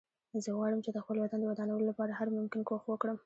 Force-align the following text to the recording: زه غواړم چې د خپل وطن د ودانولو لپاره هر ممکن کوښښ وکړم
زه 0.43 0.49
غواړم 0.57 0.79
چې 0.85 0.91
د 0.93 0.97
خپل 1.03 1.17
وطن 1.19 1.39
د 1.41 1.45
ودانولو 1.51 1.89
لپاره 1.91 2.11
هر 2.19 2.27
ممکن 2.37 2.61
کوښښ 2.69 2.85
وکړم 2.89 3.17